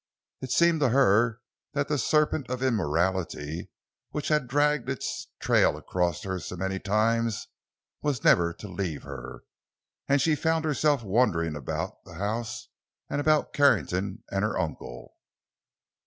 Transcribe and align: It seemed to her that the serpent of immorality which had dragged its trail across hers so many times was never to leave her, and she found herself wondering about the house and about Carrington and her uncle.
It 0.41 0.49
seemed 0.49 0.79
to 0.79 0.89
her 0.89 1.41
that 1.73 1.87
the 1.87 1.99
serpent 1.99 2.49
of 2.49 2.63
immorality 2.63 3.69
which 4.09 4.29
had 4.29 4.47
dragged 4.47 4.89
its 4.89 5.27
trail 5.39 5.77
across 5.77 6.23
hers 6.23 6.45
so 6.47 6.55
many 6.55 6.79
times 6.79 7.47
was 8.01 8.23
never 8.23 8.51
to 8.51 8.67
leave 8.67 9.03
her, 9.03 9.43
and 10.07 10.19
she 10.19 10.33
found 10.35 10.65
herself 10.65 11.03
wondering 11.03 11.55
about 11.55 12.03
the 12.03 12.15
house 12.15 12.69
and 13.11 13.21
about 13.21 13.53
Carrington 13.53 14.23
and 14.31 14.41
her 14.43 14.57
uncle. 14.57 15.13